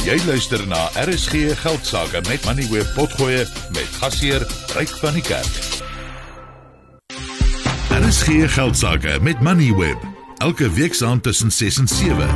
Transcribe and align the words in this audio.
Jy 0.00 0.14
luister 0.24 0.62
na 0.64 0.86
RSG 0.96 1.52
Geldsaake 1.60 2.22
met 2.24 2.44
Money 2.48 2.64
Web 2.72 2.88
Potgoe 2.96 3.44
met 3.74 3.88
gasheer 4.00 4.40
Ryk 4.72 4.94
van 4.96 5.12
die 5.12 5.20
Kerk. 5.22 5.58
RSG 7.92 8.48
Geldsaake 8.54 9.18
met 9.20 9.42
Money 9.44 9.68
Web 9.76 10.00
elke 10.40 10.70
week 10.72 10.96
saand 10.96 11.22
tussen 11.22 11.52
6 11.52 11.78
en 11.84 11.88
7. 11.88 12.30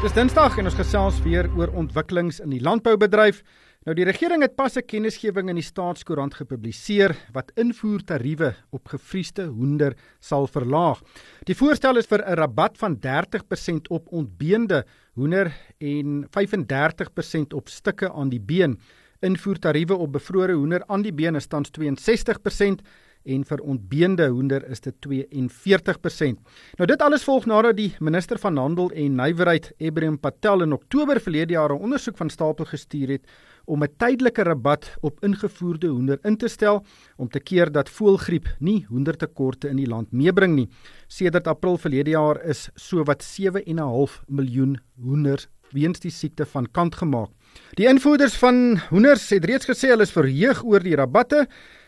Dis 0.00 0.16
Dinsdag 0.16 0.56
en 0.56 0.64
ons 0.72 0.80
gesels 0.80 1.20
weer 1.28 1.50
oor 1.60 1.74
ontwikkelings 1.76 2.40
in 2.40 2.56
die 2.56 2.62
landboubedryf. 2.64 3.42
Nou 3.86 3.94
die 3.94 4.04
regering 4.08 4.42
het 4.42 4.56
pas 4.58 4.74
'n 4.74 4.82
kennisgewing 4.82 5.48
in 5.48 5.54
die 5.54 5.62
staatskoerant 5.62 6.34
gepubliseer 6.34 7.14
wat 7.32 7.52
invoertariewe 7.54 8.54
op 8.70 8.88
gevriesde 8.88 9.44
hoender 9.46 9.94
sal 10.18 10.46
verlaag. 10.46 11.00
Die 11.44 11.54
voorstel 11.54 11.96
is 11.96 12.06
vir 12.06 12.18
'n 12.18 12.34
rabat 12.34 12.78
van 12.78 12.98
30% 12.98 13.88
op 13.88 14.08
ontbeende 14.08 14.84
hoender 15.14 15.52
en 15.78 16.26
35% 16.30 17.54
op 17.54 17.68
stukke 17.68 18.12
aan 18.12 18.28
die 18.28 18.40
been. 18.40 18.80
Invoertariewe 19.20 19.94
op 19.94 20.12
bevrore 20.12 20.54
hoender 20.54 20.82
aan 20.86 21.02
die 21.02 21.14
been 21.14 21.36
is 21.36 21.46
tans 21.46 21.70
62% 21.70 22.82
en 23.26 23.44
vir 23.44 23.60
ontbeende 23.60 24.28
hoender 24.28 24.64
is 24.70 24.80
dit 24.80 24.94
42%. 25.06 26.38
Nou 26.78 26.86
dit 26.86 27.02
alles 27.02 27.24
volg 27.26 27.46
nadat 27.46 27.76
die 27.76 27.90
minister 28.00 28.38
van 28.38 28.56
Handel 28.56 28.90
en 28.90 29.18
Nywerheid, 29.18 29.72
Ebrahim 29.78 30.18
Patel 30.18 30.62
in 30.62 30.72
Oktober 30.72 31.20
verlede 31.20 31.52
jaar 31.52 31.74
'n 31.74 31.82
ondersoek 31.82 32.16
van 32.16 32.30
stapel 32.30 32.64
gestuur 32.64 33.08
het 33.08 33.24
om 33.64 33.82
'n 33.82 33.94
tydelike 33.96 34.42
rabat 34.42 34.96
op 35.00 35.24
ingevoerde 35.24 35.86
hoender 35.86 36.18
in 36.22 36.36
te 36.36 36.48
stel 36.48 36.84
om 37.16 37.28
te 37.28 37.40
keer 37.40 37.72
dat 37.72 37.90
voëlgriep 37.90 38.46
nie 38.58 38.86
hoendertekorte 38.88 39.68
in 39.68 39.76
die 39.76 39.88
land 39.88 40.12
meebring 40.12 40.54
nie. 40.54 40.68
Sedert 41.06 41.46
April 41.46 41.78
verlede 41.78 42.10
jaar 42.10 42.44
is 42.44 42.70
sowat 42.74 43.22
7.5 43.22 44.22
miljoen 44.26 44.78
hoenders 45.00 45.48
weens 45.76 46.02
die 46.02 46.12
siekte 46.12 46.46
van 46.48 46.66
kant 46.72 46.96
gemaak. 47.02 47.30
Die 47.76 47.88
invoerders 47.88 48.36
van 48.40 48.78
hoenders 48.90 49.28
het 49.32 49.44
reeds 49.48 49.68
gesê 49.68 49.92
hulle 49.92 50.06
is 50.08 50.14
verheug 50.14 50.64
oor 50.64 50.84
die 50.84 50.96
rabatte 50.96 51.46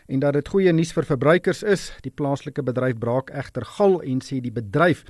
en 0.09 0.21
dat 0.23 0.33
dit 0.33 0.47
goeie 0.49 0.71
nuus 0.73 0.91
vir 0.95 1.05
verbruikers 1.05 1.61
is. 1.61 1.89
Die 2.05 2.13
plaaslike 2.13 2.63
bedryf 2.65 2.97
braak 3.01 3.29
egter 3.29 3.65
gal 3.77 3.99
en 4.01 4.23
sê 4.25 4.39
die 4.41 4.53
bedryf 4.53 5.03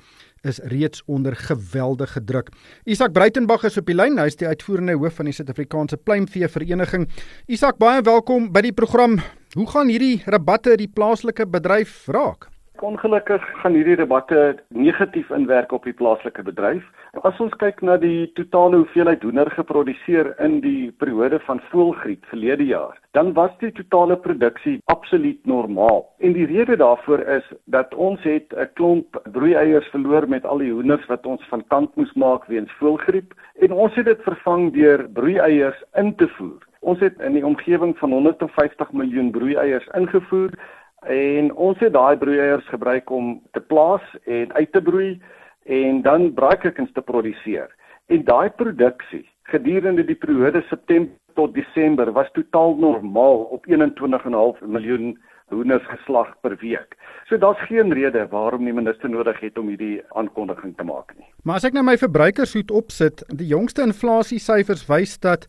is 0.44 0.60
reeds 0.72 1.02
onder 1.08 1.36
geweldige 1.36 2.20
druk. 2.24 2.52
Isak 2.84 3.12
Breitenberg 3.16 3.64
is 3.68 3.80
op 3.80 3.88
die 3.88 3.96
lyn. 3.96 4.20
Hy 4.20 4.28
is 4.28 4.38
die 4.40 4.48
uitvoerende 4.48 4.96
hoof 5.00 5.20
van 5.20 5.28
die 5.28 5.36
Suid-Afrikaanse 5.36 6.00
Pluimvee 6.00 6.48
Vereniging. 6.48 7.08
Isak, 7.48 7.80
baie 7.80 8.04
welkom 8.04 8.50
by 8.52 8.64
die 8.68 8.76
program. 8.76 9.18
Hoe 9.56 9.68
gaan 9.72 9.92
hierdie 9.92 10.20
rabatte 10.30 10.76
die 10.80 10.88
plaaslike 10.88 11.48
bedryf 11.48 12.04
raak? 12.12 12.50
Ongelukkig 12.80 13.42
gaan 13.60 13.74
hierdie 13.76 13.96
debatte 13.96 14.56
negatief 14.72 15.28
inwerk 15.36 15.72
op 15.76 15.84
die 15.84 15.92
plaaslike 15.92 16.40
bedryf. 16.46 16.86
As 17.28 17.36
ons 17.44 17.52
kyk 17.60 17.82
na 17.84 17.98
die 18.00 18.30
totale 18.38 18.78
hoeveelheid 18.80 19.26
hoender 19.26 19.50
geproduseer 19.52 20.30
in 20.40 20.62
die 20.64 20.88
periode 21.02 21.42
van 21.44 21.60
voëlgriep 21.68 22.24
verlede 22.32 22.64
jaar, 22.70 22.96
dan 23.12 23.34
was 23.36 23.52
die 23.60 23.72
totale 23.76 24.16
produksie 24.16 24.78
absoluut 24.94 25.44
normaal. 25.44 26.06
En 26.24 26.32
die 26.32 26.48
rede 26.48 26.78
daarvoor 26.80 27.26
is 27.36 27.52
dat 27.68 27.92
ons 27.94 28.24
het 28.24 28.48
'n 28.56 28.72
klomp 28.80 29.20
broeieiers 29.36 29.92
verloor 29.92 30.28
met 30.28 30.46
al 30.46 30.64
die 30.64 30.72
hoenders 30.72 31.06
wat 31.12 31.26
ons 31.26 31.44
van 31.52 31.64
kant 31.68 31.94
moes 31.96 32.12
maak 32.14 32.46
weens 32.46 32.72
voëlgriep 32.80 33.34
en 33.60 33.72
ons 33.72 33.94
het 33.94 34.04
dit 34.04 34.22
vervang 34.22 34.72
deur 34.72 35.08
broeieiers 35.12 35.84
in 35.94 36.14
te 36.16 36.28
voer. 36.28 36.64
Ons 36.80 37.00
het 37.00 37.20
in 37.20 37.32
die 37.32 37.44
omgewing 37.44 37.98
van 37.98 38.10
150 38.10 38.92
miljoen 38.92 39.30
broeieiers 39.30 39.88
ingevoer 39.92 40.50
en 41.06 41.52
ons 41.54 41.78
het 41.78 41.92
daai 41.92 42.16
broeiers 42.16 42.68
gebruik 42.68 43.10
om 43.10 43.40
te 43.52 43.60
plaas 43.60 44.04
en 44.24 44.52
uit 44.52 44.72
te 44.72 44.82
broei 44.82 45.20
en 45.64 46.02
dan 46.02 46.32
braaikuikens 46.34 46.92
te 46.92 47.02
produseer. 47.02 47.68
En 48.06 48.24
daai 48.24 48.50
produksie 48.50 49.28
gedurende 49.42 50.04
die 50.04 50.18
periode 50.18 50.62
September 50.68 51.14
tot 51.34 51.54
Desember 51.54 52.12
was 52.12 52.30
totaal 52.32 52.76
normaal 52.76 53.46
op 53.54 53.66
21,5 53.66 54.66
miljoen 54.66 55.18
hoenders 55.50 55.86
geslag 55.90 56.34
per 56.40 56.56
week. 56.60 56.96
So 57.28 57.38
daar's 57.38 57.66
geen 57.66 57.92
rede 57.92 58.26
waarom 58.30 58.64
die 58.64 58.74
minister 58.74 59.10
nodig 59.10 59.40
het 59.40 59.58
om 59.58 59.68
hierdie 59.68 60.02
aankondiging 60.08 60.76
te 60.76 60.86
maak 60.86 61.14
nie. 61.16 61.26
Maar 61.42 61.58
as 61.60 61.66
ek 61.66 61.74
nou 61.74 61.84
my 61.86 61.96
verbruikershoed 61.98 62.70
opsit, 62.70 63.24
die 63.34 63.50
jongste 63.50 63.82
inflasiesyfers 63.86 64.86
wys 64.90 65.18
dat 65.18 65.48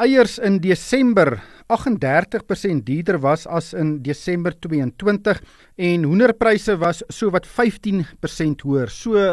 eiers 0.00 0.38
in 0.40 0.60
Desember 0.64 1.42
38% 1.68 2.84
duurder 2.86 3.18
was 3.20 3.46
as 3.46 3.74
in 3.76 3.98
Desember 4.02 4.54
22 4.56 5.40
en 5.76 6.06
hoenderpryse 6.08 6.76
was 6.80 7.02
so 7.12 7.28
wat 7.34 7.44
15% 7.46 8.64
hoër. 8.64 8.88
So 8.88 9.26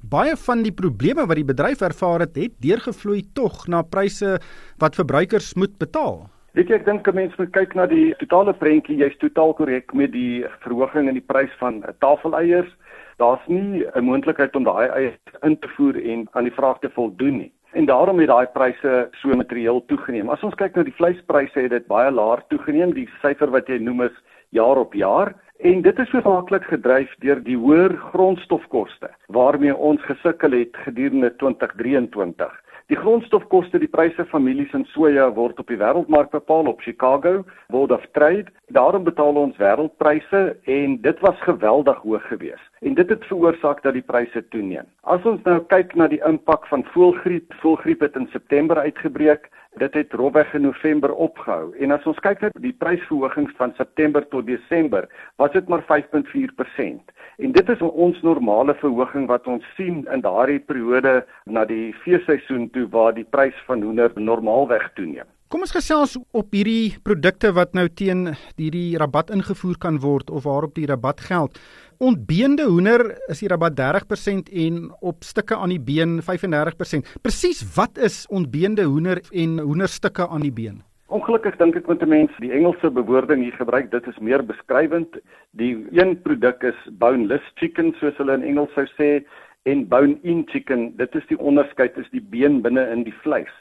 baie 0.00 0.36
van 0.46 0.62
die 0.64 0.72
probleme 0.72 1.26
wat 1.28 1.36
die 1.36 1.48
bedryf 1.48 1.84
ervaar 1.84 2.24
het, 2.24 2.38
het 2.40 2.54
deurgevloei 2.64 3.26
tog 3.36 3.66
na 3.68 3.82
pryse 3.82 4.38
wat 4.80 4.96
verbruikers 4.96 5.52
moet 5.60 5.76
betaal. 5.82 6.24
Weet 6.56 6.72
jy, 6.72 6.78
ek 6.80 6.86
dink 6.88 7.08
'n 7.08 7.14
mens 7.14 7.36
moet 7.36 7.52
kyk 7.52 7.74
na 7.76 7.86
die 7.86 8.14
totale 8.16 8.54
prentjie. 8.56 8.96
Jy's 8.96 9.18
totaal 9.20 9.52
korrek 9.52 9.92
met 9.92 10.12
die 10.12 10.44
verhoging 10.64 11.08
in 11.08 11.20
die 11.20 11.28
prys 11.28 11.52
van 11.60 11.84
tafeleiers. 12.00 12.72
Daar's 13.18 13.44
nie 13.48 13.84
'n 13.84 14.04
moontlikheid 14.04 14.56
om 14.56 14.64
daai 14.64 14.88
eiers 14.88 15.20
in 15.42 15.58
te 15.58 15.68
voer 15.76 16.00
en 16.00 16.28
aan 16.32 16.44
die 16.44 16.56
vraag 16.56 16.80
te 16.80 16.88
voldoen 16.88 17.36
nie 17.38 17.52
en 17.76 17.84
daarom 17.84 18.18
het 18.18 18.30
daai 18.30 18.46
pryse 18.54 18.92
so 19.20 19.36
materieel 19.36 19.82
toegeneem. 19.90 20.30
As 20.32 20.44
ons 20.46 20.56
kyk 20.56 20.76
na 20.76 20.84
die 20.86 20.96
vleispryse 20.96 21.66
het 21.66 21.74
dit 21.74 21.88
baie 21.90 22.10
laag 22.10 22.46
toegeneem. 22.48 22.94
Die 22.96 23.08
syfer 23.20 23.52
wat 23.52 23.68
jy 23.68 23.76
noem 23.82 24.06
is 24.08 24.16
jaar 24.56 24.80
op 24.80 24.94
jaar 24.96 25.34
en 25.64 25.82
dit 25.84 25.98
is 26.00 26.12
hoofsaaklik 26.12 26.64
gedryf 26.70 27.12
deur 27.24 27.40
die 27.44 27.56
hoër 27.56 27.96
grondstofkoste 28.12 29.10
waarmee 29.32 29.76
ons 29.76 30.02
gesukkel 30.08 30.56
het 30.56 30.76
gedurende 30.84 31.30
2023. 31.40 32.52
Die 32.86 32.96
grondstofkoste, 32.96 33.80
die 33.82 33.90
pryse 33.90 34.22
van 34.30 34.44
mielies 34.46 34.74
en 34.78 34.84
soja 34.92 35.24
word 35.34 35.58
op 35.58 35.66
die 35.72 35.78
wêreldmark 35.80 36.28
bepaal 36.30 36.68
op 36.70 36.84
Chicago 36.84 37.40
Board 37.74 37.90
of 37.90 38.04
Trade. 38.14 38.52
Daarom 38.76 39.02
betaal 39.08 39.40
ons 39.40 39.58
wêreldpryse 39.58 40.42
en 40.70 40.94
dit 41.02 41.24
was 41.26 41.40
geweldig 41.42 41.98
hoog 42.04 42.28
geweest. 42.30 42.70
En 42.86 42.94
dit 42.94 43.10
het 43.10 43.26
veroorsaak 43.26 43.82
dat 43.82 43.98
die 43.98 44.06
pryse 44.06 44.44
toeneem. 44.54 44.86
As 45.02 45.26
ons 45.26 45.42
nou 45.48 45.58
kyk 45.74 45.96
na 45.98 46.06
die 46.12 46.22
impak 46.30 46.70
van 46.70 46.86
voëlgriep, 46.92 47.58
voëlgriep 47.64 48.06
het 48.06 48.22
in 48.22 48.30
September 48.30 48.78
uitgebreek. 48.78 49.50
Dit 49.82 49.98
het 49.98 50.14
rofweg 50.14 50.54
in 50.54 50.62
November 50.62 51.10
opgehou. 51.12 51.74
En 51.82 51.90
as 51.90 52.06
ons 52.06 52.22
kyk 52.22 52.40
na 52.40 52.52
die 52.62 52.72
prysverhogings 52.72 53.58
van 53.58 53.74
September 53.76 54.22
tot 54.30 54.46
Desember, 54.46 55.10
was 55.42 55.50
dit 55.58 55.68
maar 55.68 55.82
5.4%. 55.90 57.02
En 57.36 57.52
dit 57.52 57.68
is 57.68 57.82
ons 57.84 58.20
normale 58.24 58.72
verhoging 58.80 59.26
wat 59.28 59.46
ons 59.46 59.64
sien 59.76 60.04
in 60.12 60.22
daardie 60.24 60.60
periode 60.64 61.18
na 61.44 61.66
die 61.68 61.92
feesseisoen 62.04 62.70
toe 62.72 62.86
waar 62.94 63.12
die 63.12 63.26
prys 63.28 63.56
van 63.66 63.84
hoender 63.84 64.14
normaalweg 64.16 64.88
toeneem. 64.96 65.28
Kom 65.52 65.62
ons 65.62 65.74
gesels 65.76 66.16
op 66.34 66.56
hierdie 66.56 66.96
produkte 67.06 67.52
wat 67.54 67.76
nou 67.76 67.84
teen 67.92 68.32
hierdie 68.56 68.96
rabat 68.98 69.28
ingevoer 69.30 69.76
kan 69.78 70.00
word 70.02 70.32
of 70.32 70.48
waarop 70.48 70.74
die 70.74 70.88
rabat 70.88 71.20
geld. 71.28 71.60
Ontbeende 72.02 72.66
hoender 72.66 73.12
is 73.30 73.44
die 73.44 73.52
rabat 73.52 73.76
30% 73.78 74.50
en 74.64 74.80
op 74.98 75.22
stukke 75.22 75.60
aan 75.60 75.76
die 75.76 75.80
been 75.80 76.18
35%. 76.24 77.14
Presies 77.22 77.62
wat 77.76 78.00
is 78.00 78.24
ontbeende 78.32 78.88
hoender 78.88 79.20
en 79.30 79.60
hoenderstukke 79.60 80.26
aan 80.26 80.48
die 80.48 80.56
been? 80.56 80.82
Ongelukkig 81.06 81.54
dink 81.60 81.76
ek 81.78 81.86
met 81.86 82.02
'n 82.02 82.08
mens 82.08 82.32
die 82.42 82.50
Engelse 82.50 82.90
bewoording 82.90 83.42
hier 83.42 83.54
gebruik, 83.54 83.90
dit 83.90 84.06
is 84.06 84.18
meer 84.18 84.42
beskrywend. 84.42 85.18
Die 85.50 85.86
een 85.92 86.20
produk 86.22 86.62
is 86.62 86.88
boneless 86.98 87.52
chicken 87.54 87.94
soos 88.00 88.16
hulle 88.16 88.34
in 88.34 88.42
Engels 88.42 88.72
sou 88.74 88.86
sê 88.98 89.22
en 89.62 89.86
bone-in 89.88 90.42
chicken. 90.50 90.96
Dit 90.96 91.14
is 91.14 91.26
die 91.26 91.38
onderskeid 91.38 91.96
is 91.96 92.10
die 92.10 92.20
been 92.20 92.60
binne 92.62 92.90
in 92.90 93.04
die 93.04 93.14
vleis. 93.22 93.54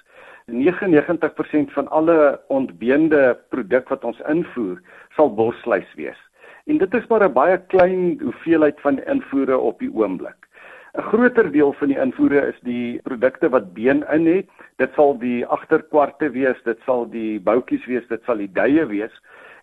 99% 0.47 1.71
van 1.71 1.87
alle 1.87 2.41
ontbeende 2.47 3.37
produk 3.49 3.89
wat 3.89 4.03
ons 4.03 4.21
invoer, 4.27 4.81
sal 5.15 5.29
borsvleis 5.29 5.93
wees. 5.95 6.17
En 6.65 6.77
dit 6.77 6.93
is 6.93 7.07
maar 7.07 7.29
'n 7.29 7.33
baie 7.33 7.61
klein 7.67 8.19
hoeveelheid 8.21 8.81
van 8.81 8.99
invoere 9.05 9.57
op 9.57 9.79
die 9.79 9.93
oomblik. 9.93 10.44
'n 10.97 11.01
Groter 11.01 11.51
deel 11.51 11.73
van 11.73 11.87
die 11.87 11.99
invoere 11.99 12.41
is 12.47 12.59
die 12.63 12.99
produkte 13.03 13.49
wat 13.49 13.73
been 13.73 14.03
in 14.11 14.27
het. 14.27 14.49
Dit 14.77 14.93
sal 14.95 15.17
die 15.19 15.45
agterkwarte 15.45 16.29
wees, 16.31 16.61
dit 16.63 16.79
sal 16.85 17.09
die 17.09 17.39
boutjies 17.39 17.85
wees, 17.85 18.07
dit 18.07 18.23
sal 18.23 18.37
die 18.37 18.51
duie 18.51 18.85
wees 18.85 19.11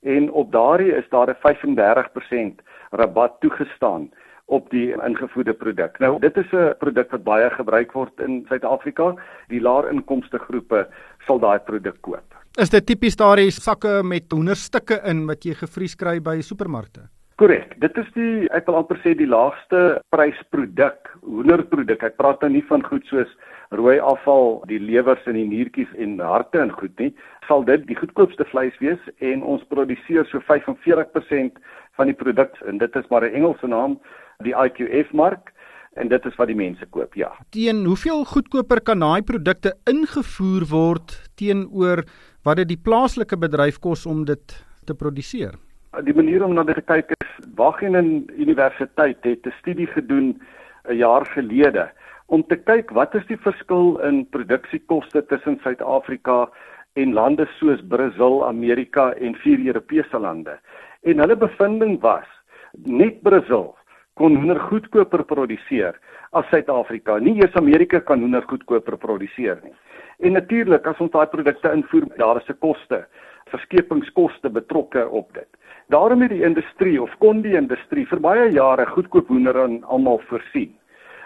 en 0.03 0.31
op 0.31 0.53
daardie 0.53 0.93
is 0.93 1.09
daar 1.09 1.31
'n 1.31 1.41
35% 1.41 2.61
rabat 2.91 3.41
toegestaan 3.41 4.11
op 4.47 4.71
die 4.71 4.93
ingevoerde 4.93 5.55
produk. 5.55 5.99
Nou, 5.99 6.19
dit 6.19 6.37
is 6.37 6.53
'n 6.53 6.75
produk 6.79 7.11
wat 7.11 7.25
baie 7.25 7.51
gebruik 7.51 7.93
word 7.93 8.21
in 8.21 8.45
Suid-Afrika. 8.49 9.15
Die 9.49 9.61
laer 9.61 9.91
inkomste 9.91 10.39
groepe 10.39 10.89
sal 11.27 11.39
daai 11.39 11.59
produk 11.59 11.97
koop. 12.01 12.35
Is 12.59 12.71
dit 12.71 12.87
tipies 12.87 13.17
daardie 13.17 13.51
sakke 13.51 14.03
met 14.05 14.33
hoenderstukke 14.33 15.01
in 15.05 15.27
wat 15.27 15.45
jy 15.45 15.55
gevries 15.55 15.95
kry 15.95 16.21
by 16.21 16.41
supermarkte? 16.41 17.09
Korrek. 17.41 17.75
Dit 17.81 17.97
is 17.99 18.09
die 18.15 18.49
ek 18.57 18.67
wil 18.69 18.81
amper 18.81 18.99
sê 19.03 19.15
die 19.19 19.29
laagste 19.29 20.01
prysproduk, 20.15 21.11
hoenderproduk. 21.23 22.03
Ek 22.05 22.19
praat 22.21 22.43
nou 22.45 22.53
nie 22.53 22.65
van 22.69 22.85
goed 22.87 23.07
soos 23.11 23.31
rooi 23.73 23.97
afval, 24.05 24.61
die 24.69 24.81
lewers 24.81 25.25
en 25.27 25.39
die 25.39 25.47
niertjies 25.49 25.93
en 25.97 26.19
harte 26.21 26.61
en 26.61 26.75
goed 26.77 26.93
nie. 27.01 27.13
Sal 27.49 27.65
dit 27.69 27.87
die 27.89 27.97
goedkoopste 27.97 28.45
vleis 28.51 28.77
wees 28.85 29.01
en 29.25 29.43
ons 29.43 29.65
produseer 29.73 30.29
so 30.29 30.45
45% 30.51 31.57
van 31.97 32.11
die 32.11 32.17
produk 32.17 32.55
en 32.69 32.79
dit 32.79 33.01
is 33.01 33.09
maar 33.11 33.25
'n 33.25 33.35
Engelse 33.35 33.67
naam, 33.67 33.99
die 34.45 34.55
IQF 34.55 35.13
mark. 35.13 35.53
en 36.01 36.09
dit 36.09 36.27
is 36.29 36.37
wat 36.41 36.47
die 36.47 36.57
mense 36.57 36.87
koop. 36.95 37.15
Ja. 37.15 37.31
Teen 37.51 37.85
hoeveel 37.85 38.25
goedkoper 38.25 38.81
kan 38.81 39.03
daai 39.05 39.23
produkte 39.23 39.75
ingevoer 39.91 40.65
word 40.71 41.17
teenoor 41.41 42.05
wat 42.47 42.63
dit 42.63 42.69
die 42.69 42.81
plaaslike 42.81 43.37
bedryf 43.37 43.79
kos 43.79 44.07
om 44.07 44.25
dit 44.25 44.57
te 44.89 44.95
produseer? 44.95 45.59
Die 46.01 46.15
manier 46.17 46.41
om 46.41 46.55
na 46.57 46.63
dit 46.65 46.79
te 46.79 46.83
kyk 46.89 47.11
is 47.13 47.33
Wageningen 47.53 48.23
Universiteit 48.41 49.19
het 49.29 49.45
'n 49.47 49.53
studie 49.59 49.87
gedoen 49.87 50.41
'n 50.89 50.97
jaar 50.97 51.27
gelede 51.27 51.91
om 52.27 52.43
te 52.43 52.57
kyk 52.57 52.91
wat 52.91 53.15
is 53.15 53.27
die 53.27 53.37
verskil 53.37 54.01
in 54.01 54.25
produksiekoste 54.31 55.27
tussen 55.27 55.61
Suid-Afrika 55.63 56.49
en 56.95 57.13
lande 57.13 57.47
soos 57.59 57.81
Brasil, 57.89 58.47
Amerika 58.47 59.13
en 59.13 59.35
vier 59.35 59.67
Europese 59.67 60.19
lande. 60.19 60.59
En 61.03 61.19
hulle 61.19 61.37
bevinding 61.37 62.01
was 62.01 62.29
net 62.73 63.23
Brasil 63.23 63.77
kon 64.15 64.37
hoender 64.37 64.61
goedkoper 64.61 65.25
produseer 65.25 66.01
as 66.31 66.49
Suid-Afrika. 66.49 67.19
Nie 67.19 67.37
eers 67.37 67.55
Amerika 67.55 68.01
kan 68.01 68.21
hoender 68.21 68.43
goedkoper 68.49 68.97
produseer 68.97 69.61
nie. 69.63 69.75
En 70.21 70.33
natuurlik 70.33 70.87
as 70.87 71.01
ons 71.01 71.11
daai 71.11 71.27
produkte 71.27 71.73
invoer, 71.73 72.09
daar 72.17 72.37
is 72.37 72.49
'n 72.49 72.59
koste, 72.59 73.07
verskepingskoste 73.51 74.49
betrokke 74.51 75.09
op 75.09 75.35
dit. 75.35 75.49
Daarom 75.89 76.21
het 76.23 76.31
die 76.31 76.43
industrie 76.43 77.03
of 77.03 77.11
kon 77.19 77.43
die 77.43 77.57
industrie 77.57 78.07
vir 78.07 78.21
baie 78.21 78.51
jare 78.53 78.87
goedkoop 78.87 79.29
hoender 79.29 79.59
aan 79.63 79.83
almal 79.85 80.21
voorsien. 80.29 80.71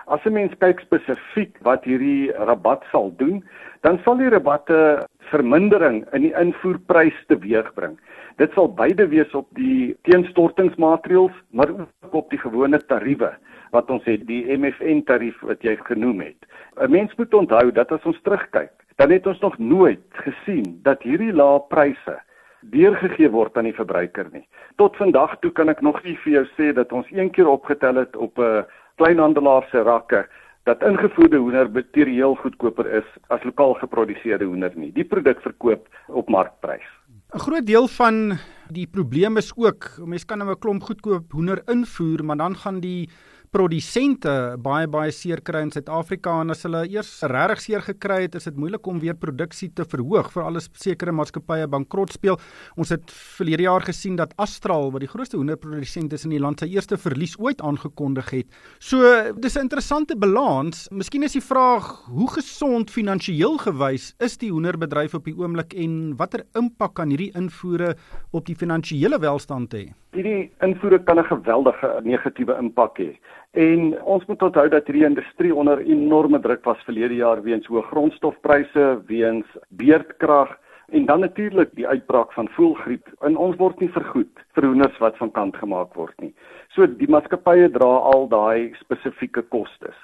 As 0.06 0.24
'n 0.24 0.32
mens 0.32 0.52
kyk 0.58 0.80
spesifiek 0.80 1.58
wat 1.62 1.84
hierdie 1.84 2.32
rabat 2.32 2.84
sal 2.92 3.12
doen, 3.16 3.44
dan 3.80 3.98
sal 4.04 4.16
die 4.16 4.28
rabatte 4.28 5.06
vermindering 5.18 6.06
in 6.12 6.22
die 6.22 6.34
invoerprys 6.34 7.18
teweegbring. 7.26 7.98
Dit 8.36 8.52
sal 8.52 8.68
beide 8.68 9.08
wees 9.08 9.34
op 9.34 9.46
die 9.50 9.96
teenstortingsmaatreëls, 10.02 11.32
maar 11.50 11.70
ook 11.70 12.14
op 12.14 12.30
die 12.30 12.38
gewone 12.38 12.78
tariewe 12.86 13.32
wat 13.70 13.90
ons 13.90 14.04
het, 14.04 14.26
die 14.26 14.44
MFN 14.56 15.02
tarief 15.08 15.40
wat 15.40 15.62
jy 15.62 15.76
genoem 15.76 16.20
het. 16.20 16.46
'n 16.80 16.90
Mens 16.90 17.14
moet 17.16 17.34
onthou 17.34 17.72
dat 17.72 17.92
as 17.92 18.04
ons 18.04 18.20
terugkyk, 18.22 18.72
dan 18.96 19.10
het 19.10 19.26
ons 19.26 19.40
nog 19.40 19.58
nooit 19.58 20.00
gesien 20.10 20.78
dat 20.82 21.02
hierdie 21.02 21.32
lae 21.32 21.60
pryse 21.68 22.20
deurgegee 22.60 23.30
word 23.30 23.56
aan 23.56 23.64
die 23.64 23.76
verbruiker 23.76 24.28
nie. 24.32 24.46
Tot 24.76 24.96
vandag 24.96 25.38
toe 25.40 25.50
kan 25.50 25.68
ek 25.68 25.82
nog 25.82 26.02
nie 26.04 26.16
vir 26.24 26.32
jou 26.32 26.44
sê 26.56 26.72
dat 26.72 26.92
ons 26.92 27.06
een 27.10 27.30
keer 27.30 27.48
opgetel 27.48 27.96
het 27.96 28.16
op 28.16 28.38
'n 28.38 28.64
kleinhandelaar 28.96 29.68
se 29.70 29.82
rakke 29.82 30.26
dat 30.66 30.82
ingevoerde 30.82 31.36
hoender 31.36 31.70
materieel 31.70 32.34
goedkoper 32.34 32.86
is 32.98 33.08
as 33.28 33.42
lokaal 33.44 33.74
geproduseerde 33.74 34.44
hoender 34.44 34.72
nie. 34.74 34.92
Die 34.92 35.04
produk 35.04 35.40
verkoop 35.40 35.88
op 36.08 36.28
markprys. 36.28 36.86
'n 37.34 37.38
Groot 37.38 37.66
deel 37.66 37.88
van 37.88 38.38
die 38.70 38.86
probleem 38.86 39.36
is 39.36 39.52
ook, 39.56 39.98
mense 40.04 40.26
kan 40.26 40.38
nou 40.38 40.50
'n 40.50 40.58
klomp 40.58 40.82
goedkoop 40.82 41.32
hoender 41.32 41.62
invoer, 41.66 42.24
maar 42.24 42.36
dan 42.36 42.56
gaan 42.56 42.80
die 42.80 43.08
produsente 43.52 44.56
baie 44.62 44.86
baie 44.90 45.12
seer 45.14 45.40
kry 45.44 45.62
in 45.66 45.70
Suid-Afrika 45.70 46.40
en 46.42 46.50
as 46.50 46.64
hulle 46.66 46.82
eers 46.90 47.10
regtig 47.32 47.62
seer 47.64 47.84
gekry 47.86 48.22
het, 48.24 48.34
is 48.38 48.48
dit 48.48 48.56
moeilik 48.56 48.86
om 48.86 49.00
weer 49.02 49.16
produksie 49.18 49.70
te 49.74 49.84
verhoog 49.84 50.30
vir 50.34 50.46
alles 50.46 50.68
sekere 50.80 51.12
maatskappye 51.12 51.66
bankrot 51.70 52.14
speel. 52.16 52.38
Ons 52.76 52.92
het 52.94 53.12
verlede 53.38 53.66
jaar 53.66 53.84
gesien 53.86 54.16
dat 54.16 54.34
Astral, 54.42 54.90
wat 54.94 55.04
die 55.04 55.10
grootste 55.10 55.38
hoenderprodusent 55.40 56.12
is 56.12 56.26
in 56.26 56.34
die 56.34 56.42
land, 56.42 56.60
sy 56.60 56.70
eerste 56.74 56.98
verlies 57.00 57.36
ooit 57.38 57.62
aangekondig 57.62 58.30
het. 58.34 58.46
So, 58.78 59.00
dis 59.36 59.56
'n 59.56 59.66
interessante 59.68 60.16
balans. 60.16 60.88
Miskien 60.90 61.22
is 61.22 61.32
die 61.32 61.40
vraag, 61.40 62.06
hoe 62.06 62.28
gesond 62.30 62.90
finansiëel 62.90 63.58
gewys 63.58 64.14
is 64.20 64.36
die 64.38 64.50
hoenderbedryf 64.50 65.14
op 65.14 65.24
die 65.24 65.36
oomblik 65.36 65.74
en 65.74 66.16
watter 66.16 66.44
impak 66.54 66.94
kan 66.94 67.10
hierdie 67.10 67.32
invoere 67.34 67.96
op 68.32 68.46
die 68.46 68.54
finansiële 68.54 69.18
welstand 69.18 69.74
hê? 69.74 69.92
Hierdie 70.16 70.50
invoere 70.64 70.98
kan 71.04 71.18
'n 71.18 71.24
geweldige 71.24 72.00
negatiewe 72.02 72.56
impak 72.58 72.98
hê. 72.98 73.16
En 73.56 74.02
ons 74.04 74.24
moet 74.28 74.42
onthou 74.42 74.68
dat 74.68 74.84
hierdie 74.84 75.06
industrie 75.06 75.54
onder 75.54 75.80
enorme 75.80 76.36
druk 76.44 76.64
was 76.68 76.80
verlede 76.84 77.16
jaar 77.16 77.38
weens 77.40 77.64
hoë 77.72 77.86
grondstofpryse, 77.88 78.88
weens 79.08 79.54
beerdkrag 79.80 80.50
en 80.92 81.06
dan 81.08 81.22
natuurlik 81.24 81.70
die 81.78 81.86
uitbraak 81.88 82.34
van 82.36 82.50
voëlgriep. 82.52 83.08
En 83.24 83.38
ons 83.40 83.56
word 83.56 83.80
nie 83.80 83.88
vergoed 83.94 84.42
vir 84.58 84.66
hoenders 84.68 84.98
wat 85.00 85.16
van 85.16 85.32
kant 85.38 85.56
gemaak 85.56 85.96
word 85.96 86.12
nie. 86.20 86.34
So 86.76 86.84
die 86.84 87.08
maatskappye 87.08 87.70
dra 87.72 87.88
al 88.10 88.28
daai 88.28 88.76
spesifieke 88.82 89.46
kostes. 89.48 89.96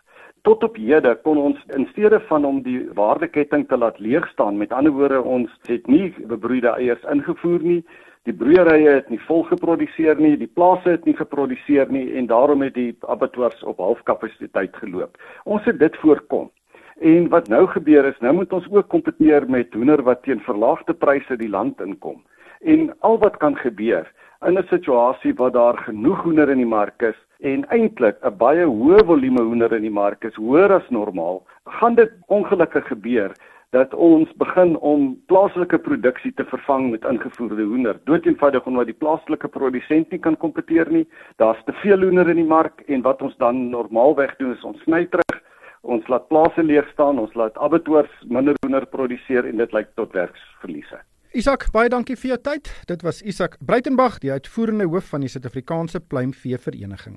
Tot 0.48 0.64
op 0.64 0.80
hede 0.80 1.12
kon 1.22 1.36
ons 1.38 1.60
in 1.76 1.84
steede 1.90 2.22
van 2.30 2.48
om 2.48 2.62
die 2.64 2.80
waardeketting 2.96 3.68
te 3.68 3.76
laat 3.76 4.00
leeg 4.00 4.24
staan, 4.32 4.56
met 4.56 4.72
ander 4.72 4.96
woorde 4.96 5.20
ons 5.20 5.52
het 5.68 5.92
nie 5.92 6.08
bebroeide 6.24 6.72
eiers 6.80 7.04
ingevoer 7.12 7.60
nie, 7.60 7.82
die 8.28 8.34
broeierye 8.34 8.90
het 9.00 9.08
nie 9.10 9.20
vol 9.26 9.42
geproduseer 9.48 10.20
nie, 10.22 10.36
die 10.38 10.50
plase 10.50 10.94
het 10.94 11.06
nie 11.08 11.16
geproduseer 11.18 11.90
nie 11.90 12.06
en 12.18 12.28
daarom 12.30 12.62
het 12.62 12.74
die 12.74 12.92
abattoirs 13.10 13.62
op 13.66 13.82
halfkapasiteit 13.82 14.76
geloop. 14.78 15.18
Ons 15.44 15.64
het 15.66 15.78
dit 15.78 15.96
voorkom. 16.02 16.50
En 17.02 17.28
wat 17.32 17.48
nou 17.50 17.64
gebeur 17.66 18.06
is, 18.06 18.18
nou 18.20 18.34
moet 18.36 18.52
ons 18.52 18.68
ook 18.70 18.88
kompeteer 18.88 19.48
met 19.50 19.74
hoender 19.74 20.02
wat 20.06 20.22
teen 20.22 20.42
verlaagde 20.46 20.94
pryse 20.94 21.36
die 21.36 21.50
land 21.50 21.80
inkom. 21.80 22.20
En 22.62 22.92
al 23.00 23.18
wat 23.18 23.40
kan 23.42 23.56
gebeur 23.58 24.06
in 24.46 24.58
'n 24.58 24.66
situasie 24.70 25.34
waar 25.34 25.50
daar 25.50 25.78
genoeg 25.78 26.22
hoender 26.22 26.50
in 26.50 26.62
die 26.62 26.72
mark 26.78 27.02
is 27.02 27.18
en 27.40 27.66
eintlik 27.70 28.16
'n 28.22 28.36
baie 28.36 28.64
hoë 28.64 29.04
volume 29.04 29.42
hoender 29.42 29.72
in 29.72 29.82
die 29.82 29.90
mark 29.90 30.24
is, 30.24 30.34
hoër 30.34 30.72
as 30.72 30.88
normaal, 30.90 31.42
gaan 31.64 31.94
dit 31.94 32.12
ongelukkig 32.26 32.86
gebeur 32.86 33.32
dat 33.72 33.94
ons 33.94 34.28
begin 34.36 34.74
om 34.84 35.04
plaaslike 35.32 35.78
produksie 35.80 36.32
te 36.36 36.44
vervang 36.44 36.90
met 36.92 37.06
ingevoerde 37.08 37.64
hoender. 37.64 37.96
Doeteenvoudig 38.04 38.66
omdat 38.68 38.90
die 38.90 38.98
plaaslike 39.00 39.48
produsent 39.48 40.12
nie 40.12 40.20
kan 40.20 40.36
kompeteer 40.36 40.90
nie. 40.92 41.06
Daar's 41.40 41.62
te 41.64 41.72
veel 41.80 42.04
hoender 42.04 42.28
in 42.28 42.42
die 42.42 42.48
mark 42.48 42.84
en 42.86 43.04
wat 43.06 43.24
ons 43.24 43.36
dan 43.40 43.70
normaalweg 43.72 44.36
doen 44.36 44.52
is 44.52 44.68
ons 44.68 44.84
sny 44.84 45.06
terug. 45.08 45.40
Ons 45.82 46.06
laat 46.12 46.28
plase 46.28 46.62
leeg 46.62 46.86
staan, 46.92 47.18
ons 47.18 47.32
laat 47.34 47.56
abattoirs 47.56 48.12
minder 48.28 48.60
hoender 48.60 48.86
produseer 48.86 49.48
en 49.48 49.64
dit 49.64 49.72
lei 49.72 49.86
tot 49.96 50.12
werksverliese. 50.14 51.00
Isak, 51.32 51.70
baie 51.72 51.88
dankie 51.88 52.16
vir 52.20 52.34
jou 52.34 52.40
tyd. 52.52 52.68
Dit 52.86 53.02
was 53.02 53.24
Isak 53.24 53.56
Breitenberg, 53.64 54.20
die 54.20 54.36
uitvoerende 54.36 54.84
hoof 54.84 55.14
van 55.16 55.24
die 55.24 55.32
Suid-Afrikaanse 55.32 56.04
Pluimvee 56.04 56.60
Vereniging. 56.60 57.16